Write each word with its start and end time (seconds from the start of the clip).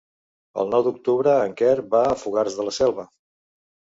El 0.61 0.69
nou 0.75 0.85
d'octubre 0.85 1.35
en 1.41 1.53
Quer 1.59 1.73
va 1.91 1.99
a 2.13 2.15
Fogars 2.21 2.57
de 2.61 2.65
la 2.69 2.73
Selva. 2.79 3.07